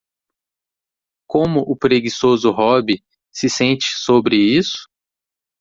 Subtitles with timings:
[1.29, 4.89] Como o preguiçoso Robbie se sente sobre isso?